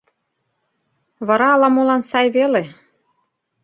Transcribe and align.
Вара 1.27 1.47
ала-молан 1.55 2.01
сай 2.09 2.27
веле... 2.35 2.63